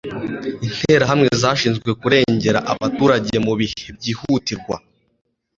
[0.67, 4.75] interahamwe zashinzwe kurengera abaturage mu bihe byihutirwa